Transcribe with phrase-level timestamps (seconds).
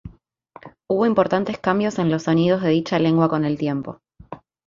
[0.89, 4.01] Hubo importantes cambios en los sonidos de dicha lengua con el tiempo.